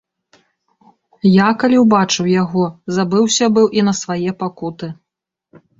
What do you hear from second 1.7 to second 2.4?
ўбачыў